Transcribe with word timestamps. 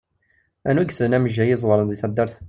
Anwa 0.67 0.81
i 0.83 0.87
yessnen 0.87 1.15
amejjay 1.17 1.49
iẓewṛen 1.55 1.87
deg 1.89 1.99
taddart? 2.01 2.35